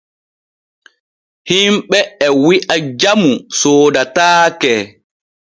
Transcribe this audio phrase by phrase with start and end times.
[1.49, 4.73] Himɓe e wi’a jamu soodataake.